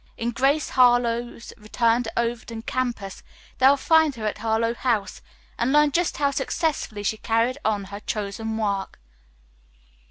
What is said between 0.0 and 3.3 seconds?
In "Grace Harlowe's Return to Overton Campus"